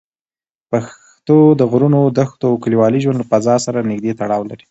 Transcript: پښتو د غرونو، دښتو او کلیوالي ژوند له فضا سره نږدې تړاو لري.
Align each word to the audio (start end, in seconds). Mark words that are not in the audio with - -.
پښتو 0.71 1.37
د 1.59 1.61
غرونو، 1.71 2.01
دښتو 2.17 2.45
او 2.51 2.61
کلیوالي 2.63 2.99
ژوند 3.03 3.17
له 3.19 3.25
فضا 3.31 3.55
سره 3.65 3.87
نږدې 3.91 4.11
تړاو 4.19 4.47
لري. 4.49 4.59